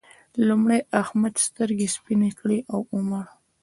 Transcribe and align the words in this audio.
لومړی 0.47 0.79
احمد 1.01 1.33
سترګې 1.47 1.87
سپينې 1.95 2.31
کړې 2.39 2.59
او 2.73 2.79
ومړ. 2.93 3.25